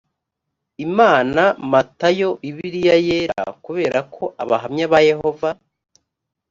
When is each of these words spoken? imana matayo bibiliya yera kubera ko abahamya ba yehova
imana 0.85 1.43
matayo 1.71 2.29
bibiliya 2.41 2.95
yera 3.07 3.41
kubera 3.65 3.99
ko 4.13 4.23
abahamya 4.43 4.85
ba 4.91 4.99
yehova 5.09 5.49